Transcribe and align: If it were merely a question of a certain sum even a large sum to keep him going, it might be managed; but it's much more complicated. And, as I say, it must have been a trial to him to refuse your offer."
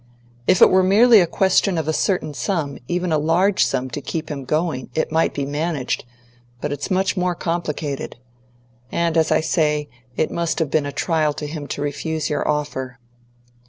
If 0.47 0.63
it 0.63 0.71
were 0.71 0.81
merely 0.81 1.19
a 1.19 1.27
question 1.27 1.77
of 1.77 1.87
a 1.87 1.93
certain 1.93 2.33
sum 2.33 2.79
even 2.87 3.11
a 3.11 3.19
large 3.19 3.63
sum 3.63 3.87
to 3.91 4.01
keep 4.01 4.31
him 4.31 4.45
going, 4.45 4.89
it 4.95 5.11
might 5.11 5.31
be 5.31 5.45
managed; 5.45 6.05
but 6.59 6.71
it's 6.71 6.89
much 6.89 7.15
more 7.15 7.35
complicated. 7.35 8.15
And, 8.91 9.15
as 9.15 9.31
I 9.31 9.41
say, 9.41 9.89
it 10.17 10.31
must 10.31 10.57
have 10.57 10.71
been 10.71 10.87
a 10.87 10.91
trial 10.91 11.33
to 11.33 11.45
him 11.45 11.67
to 11.67 11.83
refuse 11.83 12.31
your 12.31 12.47
offer." 12.47 12.97